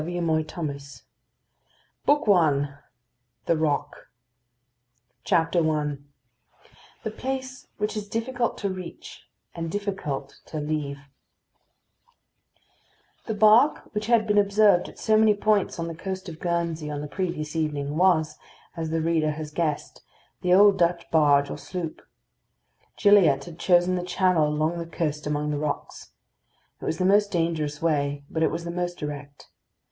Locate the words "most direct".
28.71-29.47